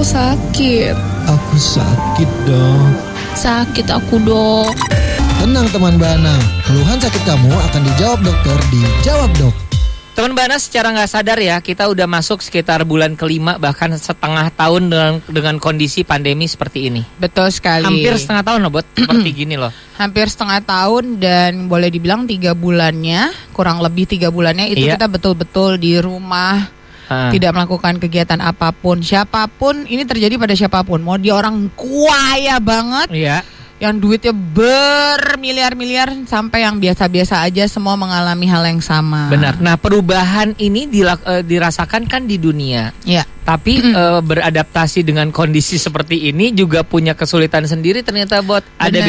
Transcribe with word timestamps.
aku 0.00 0.16
sakit. 0.16 0.96
Aku 1.28 1.56
sakit 1.60 2.30
dok. 2.48 2.88
Sakit 3.36 3.84
aku 3.92 4.16
dok. 4.24 4.72
Tenang 5.36 5.68
teman 5.68 6.00
Bana, 6.00 6.40
keluhan 6.64 6.96
sakit 6.96 7.20
kamu 7.28 7.52
akan 7.52 7.80
dijawab 7.84 8.24
dokter 8.24 8.56
di 8.72 8.80
Jawab 9.04 9.28
Dok. 9.36 9.52
Teman 10.16 10.32
Bana 10.32 10.56
secara 10.56 10.96
nggak 10.96 11.04
sadar 11.04 11.36
ya 11.36 11.60
kita 11.60 11.84
udah 11.92 12.08
masuk 12.08 12.40
sekitar 12.40 12.80
bulan 12.88 13.12
kelima 13.12 13.60
bahkan 13.60 13.92
setengah 13.92 14.48
tahun 14.56 14.88
dengan 14.88 15.12
dengan 15.28 15.54
kondisi 15.60 16.00
pandemi 16.00 16.48
seperti 16.48 16.88
ini. 16.88 17.04
Betul 17.20 17.52
sekali. 17.52 17.84
Hampir 17.84 18.16
setengah 18.16 18.40
tahun 18.40 18.58
loh 18.64 18.72
buat 18.80 18.88
seperti 18.96 19.30
gini 19.36 19.60
loh. 19.60 19.72
Hampir 20.00 20.32
setengah 20.32 20.64
tahun 20.64 21.20
dan 21.20 21.68
boleh 21.68 21.92
dibilang 21.92 22.24
tiga 22.24 22.56
bulannya, 22.56 23.52
kurang 23.52 23.84
lebih 23.84 24.08
tiga 24.08 24.32
bulannya 24.32 24.72
itu 24.72 24.88
Iya. 24.88 24.96
kita 24.96 25.12
betul-betul 25.12 25.76
di 25.76 26.00
rumah, 26.00 26.79
Ah. 27.10 27.34
tidak 27.34 27.50
melakukan 27.50 27.98
kegiatan 27.98 28.38
apa 28.38 28.70
pun. 28.70 29.02
Siapa 29.02 29.50
pun 29.50 29.82
ini 29.84 30.06
terjadi 30.06 30.38
pada 30.38 30.54
siapa 30.54 30.86
pun. 30.86 31.02
Mau 31.02 31.18
dia 31.18 31.34
orang 31.34 31.66
kaya 31.74 32.62
banget, 32.62 33.10
Iya. 33.10 33.42
yang 33.82 33.98
duitnya 33.98 34.30
bermiliar-miliar 34.30 36.12
sampai 36.24 36.62
yang 36.62 36.78
biasa-biasa 36.78 37.42
aja 37.42 37.66
semua 37.66 37.98
mengalami 37.98 38.46
hal 38.46 38.62
yang 38.62 38.78
sama. 38.78 39.26
Benar. 39.26 39.58
Nah 39.58 39.74
perubahan 39.74 40.54
ini 40.56 40.86
dilak- 40.86 41.26
eh, 41.26 41.42
dirasakan 41.42 42.06
kan 42.06 42.30
di 42.30 42.38
dunia. 42.38 42.94
Ya. 43.02 43.26
Tapi 43.42 43.82
eh, 43.82 44.20
beradaptasi 44.22 45.02
dengan 45.02 45.34
kondisi 45.34 45.80
seperti 45.80 46.30
ini 46.30 46.54
juga 46.54 46.86
punya 46.86 47.18
kesulitan 47.18 47.66
sendiri 47.66 48.06
ternyata 48.06 48.38
buat 48.44 48.62
ada 48.78 49.00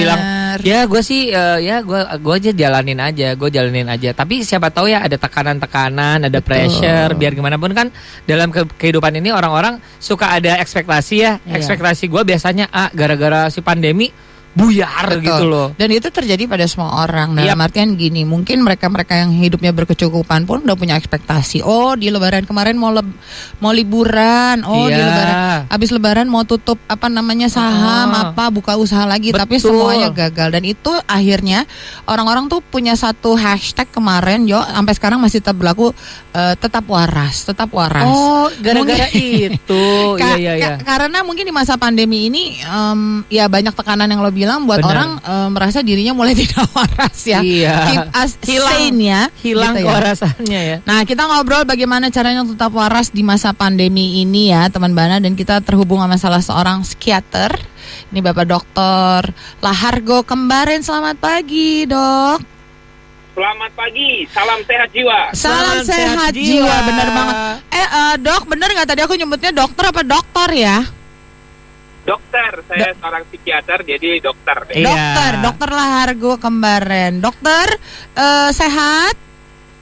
Benar. 0.54 0.60
ya 0.62 0.80
gue 0.84 1.02
sih 1.02 1.22
eh, 1.30 1.60
ya 1.62 1.80
gue 1.80 1.96
gue 2.18 2.34
aja 2.36 2.52
jalanin 2.52 3.00
aja 3.00 3.28
gue 3.34 3.50
jalanin 3.50 3.88
aja 3.88 4.12
tapi 4.12 4.42
siapa 4.42 4.68
tahu 4.68 4.88
ya 4.88 5.02
ada 5.02 5.16
tekanan-tekanan 5.16 6.26
ada 6.26 6.34
Betul. 6.34 6.44
pressure 6.44 7.12
biar 7.14 7.32
gimana 7.32 7.56
pun 7.56 7.72
kan 7.72 7.88
dalam 8.24 8.50
ke- 8.50 8.68
kehidupan 8.76 9.16
ini 9.16 9.30
orang-orang 9.30 9.80
suka 9.98 10.34
ada 10.34 10.58
ekspektasi 10.58 11.16
ya 11.18 11.32
Iya. 11.42 11.56
ekspektasi 11.56 12.06
gue 12.06 12.22
biasanya 12.26 12.68
ah 12.70 12.90
gara-gara 12.90 13.48
si 13.48 13.60
pandemi 13.60 14.12
buyar 14.54 15.08
Betul. 15.10 15.24
gitu 15.24 15.44
loh 15.46 15.68
Dan 15.74 15.90
itu 15.90 16.08
terjadi 16.08 16.44
pada 16.44 16.66
semua 16.66 17.02
orang. 17.02 17.34
Dalam 17.34 17.56
Yap. 17.56 17.66
artian 17.66 17.96
gini, 17.96 18.22
mungkin 18.22 18.60
mereka-mereka 18.60 19.16
yang 19.16 19.32
hidupnya 19.34 19.72
berkecukupan 19.72 20.44
pun 20.44 20.62
udah 20.62 20.76
punya 20.76 20.94
ekspektasi. 20.94 21.62
Oh, 21.62 21.94
di 21.94 22.08
lebaran 22.08 22.44
kemarin 22.44 22.76
mau 22.76 22.90
leb- 22.90 23.16
mau 23.58 23.72
liburan. 23.72 24.62
Oh, 24.62 24.86
di 24.86 24.94
Iya. 24.94 25.06
lebaran 25.06 25.36
habis 25.68 25.90
lebaran 25.90 26.28
mau 26.28 26.44
tutup 26.44 26.78
apa 26.86 27.08
namanya 27.08 27.48
saham 27.48 28.10
Ah. 28.10 28.30
apa 28.30 28.50
buka 28.50 28.76
usaha 28.76 29.04
lagi 29.04 29.32
tapi 29.32 29.56
Betul. 29.56 29.72
semuanya 29.72 30.10
gagal 30.10 30.48
dan 30.50 30.64
itu 30.64 30.92
akhirnya 31.06 31.64
orang-orang 32.04 32.48
tuh 32.48 32.60
punya 32.62 32.94
satu 32.94 33.34
hashtag 33.34 33.88
kemarin 33.88 34.44
yo 34.44 34.60
sampai 34.60 34.94
sekarang 34.94 35.18
masih 35.18 35.40
tetap 35.40 35.56
berlaku 35.56 35.96
eh, 36.30 36.56
tetap 36.56 36.84
waras, 36.86 37.44
tetap 37.44 37.70
waras. 37.70 38.04
oh 38.04 38.52
gara-gara 38.60 39.08
itu 39.16 39.84
Ka- 40.16 40.36
iya 40.36 40.36
iya 40.36 40.54
iya 40.56 40.70
ka- 40.74 40.84
karena 40.86 41.22
mungkin 41.22 41.44
di 41.44 41.54
masa 41.54 41.76
pandemi 41.76 42.28
ini 42.28 42.58
em, 42.58 43.00
ya 43.28 43.46
banyak 43.46 43.72
tekanan 43.72 44.08
yang 44.08 44.20
lo 44.20 44.32
bilang 44.42 44.66
buat 44.66 44.80
Benar. 44.80 44.90
orang 44.90 45.10
em, 45.20 45.48
merasa 45.52 45.80
dirinya 45.80 46.12
mulai 46.12 46.34
tidak 46.42 46.66
waras 46.72 47.18
ya. 47.24 47.40
Iya. 47.40 47.76
Keep 47.86 48.08
us 48.12 48.32
Hilang- 48.42 48.74
sane 48.74 49.00
ya. 49.00 49.22
hilang 49.38 49.72
gitu 49.72 49.78
ya. 49.78 49.86
kewarasannya 49.86 50.62
ya 50.64 50.78
Nah, 50.82 51.00
kita 51.04 51.22
ngobrol 51.24 51.62
bagaimana 51.64 52.10
caranya 52.10 52.42
untuk 52.42 52.58
tetap 52.58 52.74
waras 52.74 53.10
di 53.10 53.22
masa 53.22 53.52
pandemi 53.52 54.20
ini 54.20 54.50
ya, 54.50 54.66
teman 54.68 54.92
Bana 54.92 55.18
dan 55.18 55.34
kita 55.34 55.62
terhubung 55.62 56.00
sama 56.00 56.18
salah 56.18 56.42
seorang 56.42 56.82
psikiater. 56.82 57.54
Ini 58.10 58.20
Bapak 58.20 58.46
Dokter 58.46 59.30
Lahargo 59.60 60.22
Kembaren. 60.22 60.82
Selamat 60.82 61.16
pagi, 61.16 61.86
Dok. 61.86 62.40
Selamat 63.32 63.72
pagi, 63.74 64.28
salam 64.28 64.60
sehat 64.62 64.90
jiwa. 64.92 65.20
Salam, 65.32 65.80
Salam 65.80 65.88
sehat, 65.88 66.16
sehat 66.20 66.34
jiwa. 66.34 66.68
jiwa. 66.68 66.76
bener 66.84 67.08
banget. 67.10 67.36
Eh, 67.72 67.88
eh, 67.88 68.14
Dok, 68.20 68.44
bener 68.46 68.68
nggak 68.70 68.88
tadi 68.88 69.02
aku 69.02 69.16
nyebutnya 69.16 69.52
dokter 69.52 69.84
apa 69.88 70.02
dokter 70.04 70.50
ya? 70.52 70.78
Dokter, 72.02 72.66
saya 72.66 72.98
seorang 72.98 73.24
psikiater, 73.30 73.86
jadi 73.86 74.18
dokter. 74.26 74.58
Iya. 74.74 74.90
Dokter, 74.90 75.32
Dokter 75.46 75.70
Lahargo 75.70 76.34
Kembaren. 76.42 77.22
Dokter 77.22 77.78
eh, 78.18 78.50
sehat? 78.50 79.16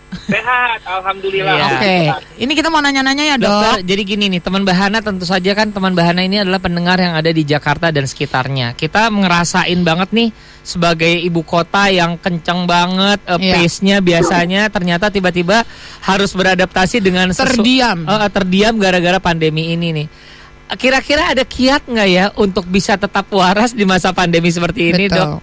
Sehat, 0.09 0.81
alhamdulillah. 0.89 1.53
Iya. 1.53 1.65
Oke. 1.69 1.97
Ini 2.41 2.51
kita 2.57 2.73
mau 2.73 2.81
nanya-nanya 2.81 3.23
ya, 3.23 3.35
Dok. 3.37 3.45
Dokter, 3.45 3.73
jadi 3.85 4.01
gini 4.03 4.25
nih, 4.33 4.41
teman 4.41 4.65
Bahana 4.65 5.05
tentu 5.05 5.23
saja 5.23 5.53
kan 5.53 5.69
teman 5.69 5.93
Bahana 5.93 6.25
ini 6.25 6.41
adalah 6.41 6.57
pendengar 6.57 6.97
yang 6.97 7.13
ada 7.13 7.29
di 7.29 7.45
Jakarta 7.45 7.93
dan 7.93 8.09
sekitarnya. 8.09 8.73
Kita 8.73 9.13
ngerasain 9.13 9.79
banget 9.85 10.09
nih 10.11 10.29
sebagai 10.65 11.13
ibu 11.13 11.45
kota 11.45 11.87
yang 11.93 12.17
kenceng 12.17 12.65
banget 12.65 13.21
eh, 13.25 13.37
Iya. 13.37 13.53
pace-nya 13.53 13.97
biasanya 14.01 14.61
ternyata 14.73 15.13
tiba-tiba 15.13 15.61
harus 16.03 16.33
beradaptasi 16.33 16.99
dengan 16.99 17.29
Terdiam. 17.31 18.03
Eh, 18.09 18.29
terdiam 18.33 18.75
gara-gara 18.81 19.21
pandemi 19.21 19.77
ini 19.77 19.93
nih. 19.93 20.07
Kira-kira 20.77 21.33
ada 21.33 21.41
kiat 21.41 21.89
nggak 21.89 22.09
ya 22.09 22.25
untuk 22.37 22.65
bisa 22.69 22.93
tetap 22.93 23.25
waras 23.33 23.73
di 23.73 23.87
masa 23.89 24.13
pandemi 24.13 24.53
seperti 24.53 24.93
ini, 24.93 25.09
Betul. 25.09 25.17
Dok? 25.17 25.41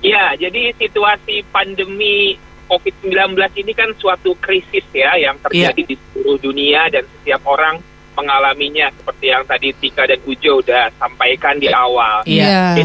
Iya, 0.00 0.32
jadi 0.40 0.72
situasi 0.80 1.44
pandemi 1.52 2.32
COVID-19 2.64 3.36
ini 3.60 3.72
kan 3.76 3.92
suatu 4.00 4.32
krisis 4.40 4.86
ya 4.96 5.12
yang 5.20 5.36
terjadi 5.44 5.82
di 5.84 5.94
seluruh 5.98 6.40
dunia 6.40 6.88
dan 6.88 7.04
setiap 7.04 7.44
orang 7.44 7.76
mengalaminya 8.16 8.88
seperti 8.96 9.26
yang 9.28 9.44
tadi 9.44 9.76
Tika 9.76 10.08
dan 10.08 10.20
Ujo 10.24 10.64
udah 10.64 10.88
sampaikan 10.96 11.60
di 11.60 11.68
awal. 11.68 12.24
Iya. 12.24 12.80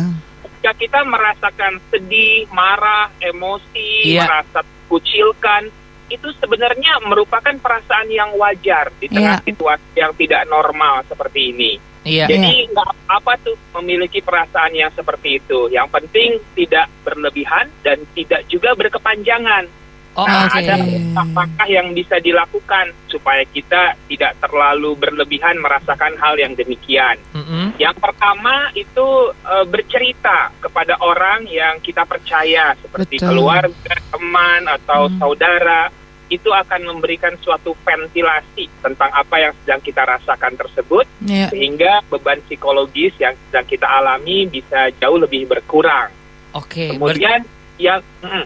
Jika 0.60 0.72
kita 0.76 1.00
merasakan 1.06 1.78
sedih, 1.94 2.50
marah, 2.52 3.08
emosi, 3.22 4.18
Iya. 4.18 4.26
merasa 4.26 4.60
kucilkan, 4.90 5.70
itu 6.10 6.30
sebenarnya 6.38 7.02
merupakan 7.06 7.54
perasaan 7.58 8.10
yang 8.14 8.34
wajar 8.38 8.94
di 9.02 9.10
tengah 9.10 9.42
Iya. 9.42 9.46
situasi 9.46 9.90
yang 9.98 10.14
tidak 10.14 10.46
normal 10.46 11.02
seperti 11.10 11.50
ini. 11.50 11.72
Iya. 12.06 12.30
Jadi 12.30 12.70
nggak 12.70 12.92
apa 13.10 13.34
tuh 13.42 13.58
memiliki 13.82 14.22
perasaan 14.22 14.78
yang 14.78 14.94
seperti 14.94 15.42
itu. 15.42 15.74
Yang 15.74 15.88
penting 15.90 16.30
tidak 16.54 16.86
berlebihan 17.02 17.66
dan 17.82 18.06
tidak 18.14 18.46
juga 18.46 18.78
berkepanjangan. 18.78 19.66
Oh, 20.16 20.24
nah, 20.24 20.48
oke. 20.48 20.56
ada 20.58 20.80
langkah 21.14 21.68
yang 21.68 21.92
bisa 21.92 22.16
dilakukan 22.18 22.96
supaya 23.06 23.44
kita 23.44 24.00
tidak 24.08 24.40
terlalu 24.40 24.96
berlebihan 24.96 25.60
merasakan 25.60 26.16
hal 26.16 26.36
yang 26.36 26.56
demikian. 26.56 27.20
Mm-mm. 27.32 27.76
Yang 27.76 28.00
pertama 28.00 28.72
itu 28.72 29.08
eh, 29.36 29.66
bercerita 29.66 30.56
kepada 30.58 30.96
orang 30.98 31.44
yang 31.46 31.78
kita 31.80 32.04
percaya 32.04 32.72
seperti 32.78 33.20
Betul. 33.20 33.28
keluarga, 33.30 33.94
teman 34.08 34.62
atau 34.66 35.02
Hmm. 35.06 35.20
saudara 35.20 35.92
itu 36.26 36.50
akan 36.50 36.82
memberikan 36.88 37.36
suatu 37.38 37.78
ventilasi 37.78 38.72
tentang 38.80 39.12
apa 39.12 39.36
yang 39.38 39.54
sedang 39.62 39.78
kita 39.78 40.02
rasakan 40.02 40.56
tersebut 40.56 41.06
Iya. 41.22 41.52
sehingga 41.52 42.02
beban 42.08 42.42
psikologis 42.42 43.14
yang 43.20 43.36
sedang 43.46 43.62
kita 43.64 43.86
alami 43.86 44.48
bisa 44.48 44.90
jauh 44.96 45.20
lebih 45.20 45.46
berkurang. 45.46 46.10
Oke. 46.52 46.90
ber- 46.90 47.14
Kemudian 47.14 47.46
yang 47.78 48.00
mm, 48.24 48.46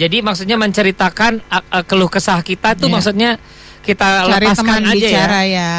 Jadi 0.00 0.24
maksudnya 0.24 0.56
menceritakan 0.56 1.32
uh, 1.44 1.64
uh, 1.76 1.84
keluh 1.84 2.08
kesah 2.08 2.40
kita 2.40 2.72
tuh 2.72 2.88
Iya. 2.88 2.94
maksudnya 2.96 3.30
kita 3.84 4.08
Cari 4.24 4.32
lepaskan 4.48 4.64
teman 4.64 4.82
aja 4.88 4.96
bicara 4.96 5.40
ya. 5.44 5.48
ya. 5.52 5.74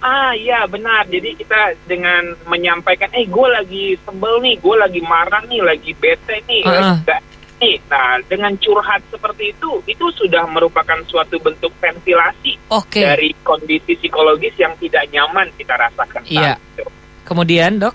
ah 0.00 0.32
iya 0.32 0.64
benar. 0.64 1.04
Jadi 1.08 1.36
kita 1.36 1.76
dengan 1.84 2.36
menyampaikan, 2.44 3.08
eh 3.12 3.24
gue 3.24 3.48
lagi 3.48 3.84
sebel 4.00 4.40
nih, 4.40 4.56
gue 4.56 4.76
lagi 4.76 5.00
marah 5.00 5.44
nih, 5.44 5.60
lagi 5.60 5.92
bete 5.92 6.40
nih, 6.44 6.64
Uh-uh. 6.64 6.72
lagi 6.72 6.92
nggak 7.04 7.20
nih. 7.60 7.76
Nah 7.88 8.16
dengan 8.24 8.52
curhat 8.56 9.00
seperti 9.08 9.52
itu, 9.52 9.70
itu 9.84 10.04
sudah 10.16 10.44
merupakan 10.48 10.96
suatu 11.04 11.36
bentuk 11.36 11.72
ventilasi 11.80 12.56
Oke. 12.72 13.04
dari 13.04 13.36
kondisi 13.40 13.92
psikologis 13.96 14.56
yang 14.56 14.72
tidak 14.80 15.04
nyaman 15.12 15.48
kita 15.56 15.76
rasakan 15.76 16.24
Iya. 16.24 16.56
itu. 16.56 16.84
Kemudian 17.24 17.76
dok, 17.76 17.92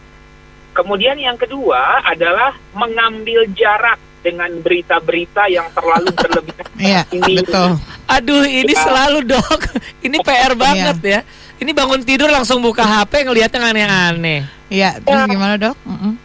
Kemudian 0.75 1.15
yang 1.15 1.39
kedua 1.39 2.03
adalah 2.03 2.51
mengambil 2.75 3.47
jarak 3.55 3.95
dengan 4.25 4.49
berita-berita 4.57 5.45
yang 5.47 5.69
terlalu 5.69 6.09
berlebihan. 6.09 6.65
Iya, 6.75 7.01
Ini 7.07 7.39
betul. 7.39 7.79
aduh 8.03 8.43
ini 8.43 8.73
Ya. 8.75 8.83
selalu 8.83 9.19
dok, 9.23 9.59
ini 10.05 10.17
PR 10.19 10.53
banget 10.57 10.97
ya. 10.99 11.19
Ini 11.55 11.71
bangun 11.71 12.03
tidur 12.03 12.27
langsung 12.27 12.59
buka 12.59 12.83
HP 12.83 13.23
ngelihatnya 13.23 13.63
aneh-aneh. 13.63 14.43
Iya, 14.67 14.99
terus 14.99 15.23
gimana, 15.31 15.55
Dok? 15.55 15.77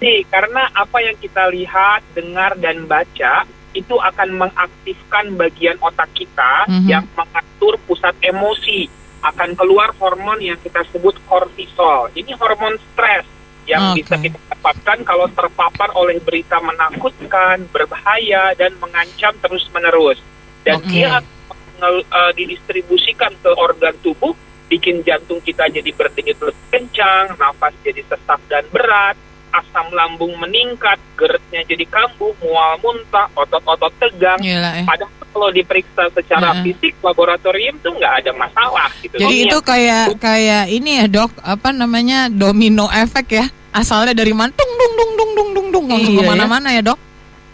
Sih, 0.02 0.26
karena 0.26 0.66
apa 0.74 0.98
yang 0.98 1.14
kita 1.14 1.46
lihat, 1.46 2.02
dengar 2.10 2.58
dan 2.58 2.82
baca 2.90 3.46
itu 3.70 3.94
akan 3.94 4.28
mengaktifkan 4.34 5.38
bagian 5.38 5.78
otak 5.78 6.10
kita 6.18 6.66
Mhm. 6.66 6.88
yang 6.90 7.06
mengatur 7.14 7.78
pusat 7.86 8.16
emosi. 8.18 8.90
Akan 9.22 9.54
keluar 9.54 9.94
hormon 10.02 10.42
yang 10.42 10.58
kita 10.58 10.82
sebut 10.90 11.14
kortisol. 11.30 12.10
Ini 12.10 12.34
hormon 12.34 12.74
stres 12.90 13.22
yang 13.70 13.94
Oke. 13.94 14.02
bisa 14.02 14.14
kita 14.18 14.38
dapatkan 14.50 14.98
kalau 15.06 15.30
terpapar 15.30 15.94
oleh 15.94 16.18
berita 16.18 16.58
menakutkan, 16.58 17.62
berbahaya 17.70 18.50
dan 18.58 18.74
mengancam 18.82 19.30
terus-menerus. 19.38 20.18
Dan 20.66 20.82
Oke. 20.82 20.90
dia 20.90 21.22
eh, 21.80 22.32
didistribusikan 22.34 23.30
ke 23.38 23.50
organ 23.54 23.94
tubuh, 24.02 24.34
bikin 24.66 25.06
jantung 25.06 25.38
kita 25.40 25.70
jadi 25.70 25.90
berdenyut 25.94 26.38
lebih 26.42 26.66
kencang, 26.74 27.38
nafas 27.38 27.72
jadi 27.86 28.02
sesak 28.10 28.40
dan 28.50 28.66
berat, 28.74 29.14
asam 29.50 29.86
lambung 29.94 30.34
meningkat, 30.38 30.98
geretnya 31.18 31.62
jadi 31.66 31.86
kambuh, 31.86 32.34
mual 32.42 32.74
muntah, 32.82 33.26
otot-otot 33.34 33.94
tegang. 33.98 34.38
Gila 34.38 34.82
ya. 34.82 34.84
Padahal 34.86 35.10
kalau 35.30 35.50
diperiksa 35.54 36.10
secara 36.10 36.58
Heeh. 36.58 36.74
fisik 36.74 36.94
laboratorium 37.02 37.78
tuh 37.82 37.94
nggak 37.94 38.26
ada 38.26 38.32
masalah 38.34 38.90
gitu. 38.98 39.14
Jadi 39.14 39.26
Oh, 39.26 39.30
itu 39.46 39.58
iya. 39.58 39.66
kayak 39.66 40.04
kayak 40.18 40.64
ini 40.70 40.90
ya 41.02 41.06
dok, 41.06 41.30
apa 41.42 41.70
namanya 41.70 42.26
domino 42.30 42.90
efek 42.90 43.26
ya? 43.30 43.46
Asalnya 43.70 44.12
dari 44.12 44.34
mana? 44.34 44.50
Tung 44.52 44.72
dung 44.72 44.94
dung 44.94 45.12
dung 45.14 45.30
dung 45.32 45.50
dung 45.54 45.68
dung 45.70 45.86
langsung 45.86 46.14
Iya, 46.14 46.20
ya. 46.20 46.26
ke 46.26 46.30
mana-mana 46.30 46.68
ya 46.70 46.82
dok? 46.82 46.98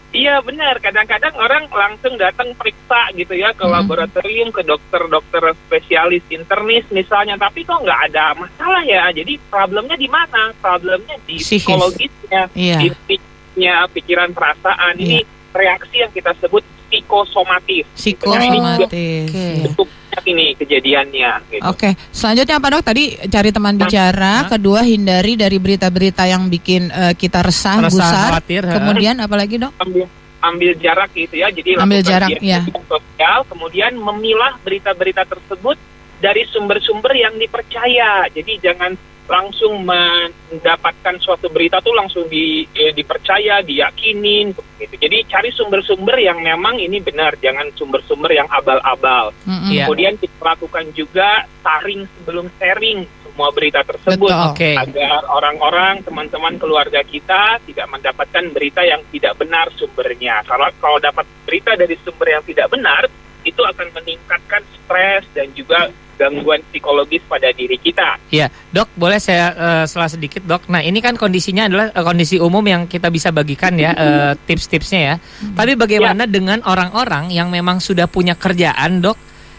Iya 0.07 0.35
benar. 0.41 0.79
Kadang-kadang 0.79 1.35
orang 1.35 1.69
langsung 1.69 2.17
datang 2.17 2.49
periksa 2.55 3.11
gitu 3.13 3.37
ya 3.37 3.53
ke 3.53 3.61
Hmm. 3.61 3.75
laboratorium 3.75 4.49
ke 4.49 4.63
dokter-dokter 4.63 5.53
spesialis 5.67 6.23
internis 6.27 6.87
misalnya, 6.89 7.37
tapi 7.37 7.61
kok 7.61 7.77
nggak 7.77 8.01
ada 8.09 8.33
masalah 8.33 8.81
ya. 8.81 9.11
Jadi 9.11 9.37
problemnya 9.45 9.93
di 9.93 10.09
mana? 10.09 10.49
Problemnya 10.57 11.21
di 11.27 11.37
psikologisnya, 11.37 12.49
Iya. 12.55 12.77
di 12.81 12.87
psikisnya, 12.95 13.85
pikiran, 13.91 14.31
perasaan. 14.33 14.97
Ini 14.97 15.21
reaksi 15.53 16.01
yang 16.01 16.09
kita 16.09 16.33
sebut 16.39 16.63
psikosomatis. 16.87 17.85
Psikosomatis. 17.93 18.87
Oke. 18.89 19.07
Iya. 19.27 19.69
Cukup 19.69 19.87
banyak 19.91 19.96
ini 20.27 20.53
kejadiannya. 20.59 21.31
Gitu. 21.47 21.63
Oke, 21.63 21.95
selanjutnya 22.11 22.59
apa 22.59 22.67
dok? 22.75 22.83
Tadi 22.83 23.03
cari 23.31 23.49
teman 23.55 23.75
bicara, 23.79 24.43
Hah? 24.43 24.51
kedua 24.51 24.83
hindari 24.83 25.39
dari 25.39 25.57
berita-berita 25.57 26.27
yang 26.27 26.51
bikin 26.51 26.91
eh, 26.91 27.13
kita 27.15 27.39
resah, 27.39 27.79
Resah, 27.79 27.91
gusar. 27.95 28.27
khawatir, 28.35 28.61
ha. 28.67 28.73
Kemudian 28.77 29.15
apa 29.23 29.35
lagi 29.39 29.55
dok? 29.55 29.71
ambil 29.79 30.05
ambil 30.37 30.71
jarak 30.77 31.09
gitu 31.17 31.35
ya. 31.39 31.47
Jadi 31.49 31.79
Ambil 31.79 31.99
lakukan 32.03 32.11
jarak, 32.13 32.29
ya. 32.43 32.61
sosial, 32.85 33.39
kemudian 33.49 33.91
memilah 33.97 34.53
berita-berita 34.61 35.23
tersebut 35.25 35.77
dari 36.21 36.45
sumber-sumber 36.49 37.13
yang 37.17 37.33
dipercaya. 37.37 38.27
Jadi 38.29 38.53
jangan 38.61 38.93
langsung 39.27 39.83
mendapatkan 39.83 41.15
suatu 41.19 41.51
berita 41.51 41.83
tuh 41.83 41.91
langsung 41.91 42.25
di, 42.31 42.63
eh, 42.71 42.95
dipercaya, 42.95 43.59
diyakinin 43.59 44.55
gitu. 44.79 44.95
Jadi 44.95 45.27
cari 45.27 45.51
sumber-sumber 45.51 46.15
yang 46.15 46.39
memang 46.39 46.79
ini 46.79 47.03
benar, 47.03 47.35
jangan 47.43 47.67
sumber-sumber 47.75 48.31
yang 48.31 48.47
abal-abal. 48.47 49.35
Iya. 49.67 49.85
Kemudian 49.85 50.15
kita 50.15 50.39
lakukan 50.39 50.85
juga 50.95 51.43
saring 51.59 52.07
sebelum 52.19 52.47
sharing 52.55 53.03
semua 53.37 53.53
berita 53.53 53.83
tersebut 53.85 54.31
Betul. 54.31 54.49
Oke. 54.49 54.71
agar 54.73 55.21
orang-orang, 55.29 56.01
teman-teman 56.01 56.55
keluarga 56.57 57.03
kita 57.03 57.61
tidak 57.67 57.87
mendapatkan 57.91 58.43
berita 58.49 58.81
yang 58.81 59.03
tidak 59.13 59.37
benar 59.37 59.67
sumbernya. 59.75 60.41
Kalau 60.47 60.65
kalau 60.79 60.97
dapat 60.97 61.27
berita 61.45 61.75
dari 61.75 61.93
sumber 62.01 62.33
yang 62.33 62.43
tidak 62.47 62.71
benar, 62.71 63.05
itu 63.45 63.61
akan 63.61 63.87
meningkatkan 63.93 64.63
stres 64.73 65.23
dan 65.35 65.51
juga 65.53 65.91
gangguan 66.17 66.59
psikologis 66.73 67.21
pada 67.29 67.53
diri 67.53 67.77
kita. 67.77 68.17
Iya, 68.33 68.49
dok, 68.73 68.89
boleh 68.97 69.21
saya 69.21 69.53
eh, 69.53 69.85
salah 69.85 70.09
sedikit, 70.09 70.43
dok. 70.43 70.67
Nah, 70.67 70.81
ini 70.81 70.99
kan 70.99 71.13
kondisinya 71.15 71.69
adalah 71.69 71.93
eh, 71.93 72.03
kondisi 72.03 72.41
umum 72.41 72.65
yang 72.65 72.89
kita 72.89 73.07
bisa 73.13 73.29
bagikan 73.29 73.77
ya, 73.77 73.93
eh, 74.03 74.31
tips-tipsnya 74.49 74.99
ya. 74.99 75.15
Tapi 75.53 75.77
bagaimana 75.77 76.25
dengan 76.25 76.59
orang-orang 76.65 77.29
yang 77.29 77.53
memang 77.53 77.77
sudah 77.77 78.09
punya 78.09 78.33
kerjaan, 78.33 78.99
dok? 78.99 79.15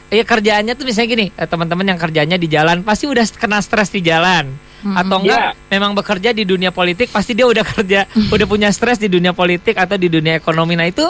Ya 0.08 0.24
kerjaannya 0.24 0.74
tuh 0.74 0.84
misalnya 0.84 1.08
gini, 1.08 1.26
eh, 1.30 1.46
teman-teman 1.48 1.86
yang 1.86 2.00
kerjanya 2.00 2.36
di 2.36 2.50
jalan 2.50 2.82
pasti 2.82 3.06
udah 3.06 3.24
kena 3.38 3.62
stres 3.62 3.94
di 3.94 4.02
jalan. 4.02 4.50
Atau 4.78 5.26
enggak 5.26 5.58
memang 5.74 5.90
bekerja 5.90 6.30
di 6.30 6.46
dunia 6.46 6.70
politik 6.70 7.10
pasti 7.10 7.34
dia 7.34 7.50
udah 7.50 7.66
kerja, 7.66 8.06
udah 8.34 8.46
punya 8.46 8.70
stres 8.70 8.98
di 8.98 9.10
dunia 9.10 9.34
politik 9.34 9.74
atau 9.74 9.98
di 9.98 10.10
dunia 10.10 10.38
ekonomi. 10.38 10.78
Nah, 10.78 10.86
itu 10.86 11.06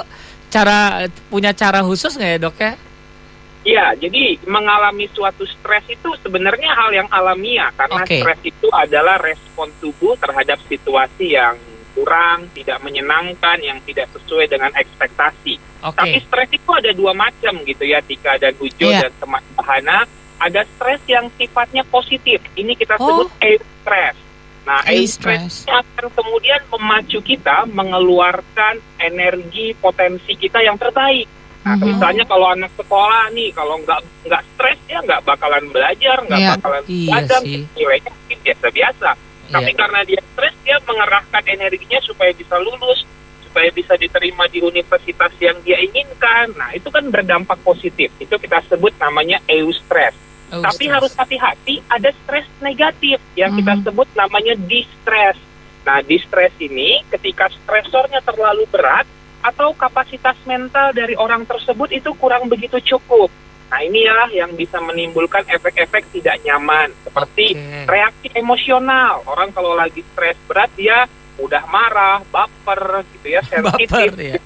cara 0.48 1.04
punya 1.28 1.52
cara 1.52 1.84
khusus 1.84 2.16
nggak 2.16 2.30
ya, 2.32 2.38
dok 2.40 2.56
ya? 2.56 2.72
Iya, 3.68 3.92
jadi 4.00 4.40
mengalami 4.48 5.04
suatu 5.12 5.44
stres 5.44 5.84
itu 5.92 6.08
sebenarnya 6.24 6.72
hal 6.72 6.88
yang 6.88 7.08
alamiah 7.12 7.68
karena 7.76 8.00
Oke. 8.00 8.24
stres 8.24 8.40
itu 8.40 8.64
adalah 8.72 9.20
respon 9.20 9.68
tubuh 9.76 10.16
terhadap 10.16 10.56
situasi 10.64 11.36
yang 11.36 11.52
kurang, 11.92 12.48
tidak 12.56 12.80
menyenangkan, 12.80 13.60
yang 13.60 13.76
tidak 13.84 14.08
sesuai 14.16 14.48
dengan 14.48 14.72
ekspektasi. 14.72 15.60
Oke. 15.84 16.00
Tapi 16.00 16.16
stres 16.24 16.48
itu 16.56 16.70
ada 16.72 16.90
dua 16.96 17.12
macam 17.12 17.60
gitu 17.60 17.84
ya, 17.84 18.00
Tika 18.00 18.40
dan 18.40 18.56
Ujo 18.56 18.88
Iya. 18.88 19.04
dan 19.04 19.12
teman 19.20 19.42
Bahana. 19.52 20.08
Ada 20.38 20.64
stres 20.64 21.02
yang 21.04 21.28
sifatnya 21.36 21.84
positif. 21.92 22.40
Ini 22.56 22.72
kita 22.72 22.96
Oh. 22.96 23.04
sebut 23.04 23.28
eustress. 23.42 24.16
Nah, 24.64 24.80
Eustress. 24.84 25.64
eustress 25.64 25.64
ini 25.64 25.72
akan 25.76 26.06
kemudian 26.12 26.60
memacu 26.72 27.18
kita 27.20 27.56
mengeluarkan 27.72 28.80
energi 29.00 29.72
potensi 29.76 30.32
kita 30.36 30.60
yang 30.60 30.76
terbaik. 30.76 31.24
Nah, 31.66 31.74
Mhm. 31.74 31.84
misalnya 31.90 32.24
kalau 32.24 32.46
anak 32.48 32.72
sekolah 32.78 33.24
nih, 33.34 33.50
kalau 33.52 33.76
nggak 33.82 34.00
nggak 34.24 34.42
stres 34.54 34.78
ya 34.86 34.98
nggak 35.02 35.22
bakalan 35.26 35.64
belajar, 35.68 36.16
nggak 36.24 36.40
Iya. 36.40 36.50
bakalan 36.56 36.82
Iya 36.86 37.06
belajar, 37.10 37.40
sih. 37.42 37.62
nilainya 37.74 38.10
mungkin 38.10 38.38
biasa-biasa. 38.44 39.10
Tapi 39.48 39.70
Iya. 39.72 39.78
karena 39.80 40.00
dia 40.04 40.20
stres, 40.22 40.54
dia 40.64 40.76
mengerahkan 40.84 41.44
energinya 41.48 41.98
supaya 42.04 42.30
bisa 42.32 42.56
lulus, 42.60 43.00
supaya 43.42 43.68
bisa 43.72 43.96
diterima 43.96 44.44
di 44.46 44.60
universitas 44.60 45.32
yang 45.40 45.56
dia 45.64 45.80
inginkan. 45.80 46.52
Nah, 46.54 46.70
itu 46.76 46.88
kan 46.92 47.08
berdampak 47.08 47.58
positif. 47.64 48.12
Itu 48.20 48.36
kita 48.36 48.60
sebut 48.68 48.92
namanya 49.00 49.40
eustress. 49.48 50.14
Oh, 50.48 50.64
Tapi 50.64 50.88
harus 50.88 51.12
hati-hati, 51.12 51.84
ada 51.88 52.08
stres 52.24 52.48
negatif 52.60 53.20
yang 53.36 53.52
kita 53.52 53.76
Mhm. 53.76 53.82
sebut 53.84 54.08
namanya 54.16 54.56
distress. 54.64 55.36
Nah, 55.84 56.00
distress 56.00 56.52
ini 56.56 57.04
ketika 57.08 57.48
stresornya 57.48 58.20
terlalu 58.24 58.64
berat 58.68 59.04
atau 59.42 59.70
kapasitas 59.74 60.34
mental 60.44 60.90
dari 60.90 61.14
orang 61.14 61.46
tersebut 61.46 61.94
itu 61.94 62.10
kurang 62.18 62.50
begitu 62.50 62.78
cukup. 62.96 63.30
Nah, 63.68 63.84
inilah 63.84 64.32
yang 64.32 64.56
bisa 64.56 64.80
menimbulkan 64.80 65.44
efek-efek 65.44 66.08
tidak 66.16 66.40
nyaman 66.40 66.88
seperti 67.04 67.52
Oke. 67.52 67.84
reaksi 67.84 68.28
emosional. 68.32 69.20
Orang 69.28 69.52
kalau 69.52 69.76
lagi 69.76 70.00
stres 70.00 70.40
berat 70.48 70.72
dia 70.72 71.04
mudah 71.36 71.62
marah, 71.68 72.24
baper 72.32 73.04
gitu 73.14 73.36
ya, 73.36 73.40
sensitif, 73.52 74.10
ya. 74.16 74.40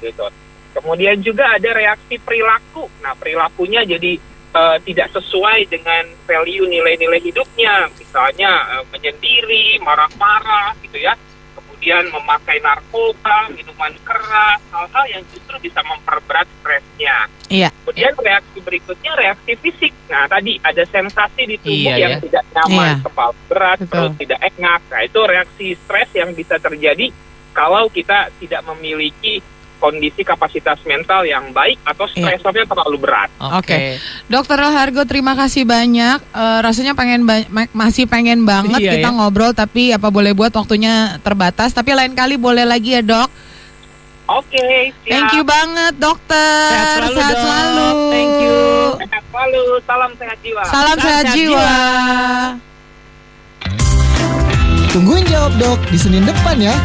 gitu. 0.00 0.24
Kemudian 0.72 1.20
juga 1.20 1.60
ada 1.60 1.70
reaksi 1.76 2.16
perilaku. 2.16 2.88
Nah, 3.04 3.12
perilakunya 3.20 3.84
jadi 3.84 4.16
eh, 4.56 4.76
tidak 4.80 5.12
sesuai 5.12 5.68
dengan 5.68 6.08
value 6.24 6.64
nilai-nilai 6.72 7.20
hidupnya. 7.20 7.92
Misalnya 8.00 8.80
eh, 8.80 8.84
menyendiri, 8.96 9.76
marah-marah 9.84 10.72
gitu 10.88 11.04
ya. 11.04 11.12
Kemudian 11.78 12.10
memakai 12.10 12.58
narkoba, 12.58 13.46
minuman 13.54 13.94
keras, 14.02 14.58
hal-hal 14.74 15.04
yang 15.14 15.22
justru 15.30 15.54
bisa 15.62 15.78
memperberat 15.86 16.50
stresnya. 16.58 17.30
Iya. 17.46 17.70
Kemudian 17.70 18.18
reaksi 18.18 18.58
berikutnya 18.58 19.14
reaksi 19.14 19.54
fisik. 19.62 19.94
Nah, 20.10 20.26
tadi 20.26 20.58
ada 20.58 20.82
sensasi 20.82 21.46
di 21.46 21.54
tubuh 21.62 21.94
Iya, 21.94 22.02
yang 22.02 22.12
ya. 22.18 22.20
tidak 22.26 22.44
nyaman, 22.50 22.98
Iya. 22.98 23.04
kepala 23.06 23.32
berat, 23.46 23.78
Betul. 23.78 23.90
perut 23.94 24.12
tidak 24.18 24.40
enak. 24.58 24.80
Nah, 24.90 25.00
itu 25.06 25.18
reaksi 25.22 25.66
stres 25.78 26.10
yang 26.18 26.30
bisa 26.34 26.58
terjadi 26.58 27.06
kalau 27.54 27.86
kita 27.86 28.26
tidak 28.42 28.60
memiliki 28.74 29.38
kondisi 29.78 30.26
kapasitas 30.26 30.82
mental 30.82 31.22
yang 31.22 31.54
baik 31.54 31.78
atau 31.86 32.10
Iya. 32.10 32.34
stresornya 32.34 32.66
terlalu 32.66 32.98
berat. 32.98 33.30
Oke. 33.54 34.02
Dokter 34.28 34.60
Hargo 34.60 35.02
terima 35.02 35.32
kasih 35.32 35.64
banyak. 35.64 36.20
Eh, 36.20 36.58
rasanya 36.60 36.92
pengen 36.92 37.24
ba- 37.24 37.48
ma- 37.48 37.72
masih 37.74 38.04
pengen 38.04 38.44
banget 38.44 38.76
Iya, 38.76 38.92
kita 38.94 39.08
ya. 39.08 39.14
ngobrol 39.14 39.52
tapi 39.52 39.88
apa 39.90 40.08
boleh 40.08 40.32
buat 40.32 40.52
waktunya 40.52 41.16
terbatas. 41.18 41.72
Tapi 41.72 41.90
lain 41.90 42.12
kali 42.12 42.36
boleh 42.36 42.62
lagi 42.62 42.92
ya 42.92 43.00
dok. 43.00 43.32
Oke, 44.28 44.60
siap. 45.00 45.08
Thank 45.08 45.32
you 45.32 45.42
banget 45.42 45.96
dokter. 45.96 46.68
Sehat 46.68 47.08
selalu, 47.08 47.16
Dok. 47.16 47.40
selalu. 47.40 47.88
Thank 48.12 48.34
you. 48.38 48.60
Sehat 49.00 49.24
selalu, 49.24 49.62
salam 49.82 50.10
sehat 50.14 50.38
jiwa. 50.38 50.60
Salam 50.62 50.68
Salam 50.68 50.96
sehat 50.98 51.24
sehat 51.24 51.34
jiwa. 51.34 51.56
jiwa. 51.56 51.76
Tungguin 54.90 55.24
jawab 55.24 55.52
dok 55.56 55.80
di 55.88 55.96
Senin 55.96 56.24
depan 56.24 56.56
ya. 56.58 56.76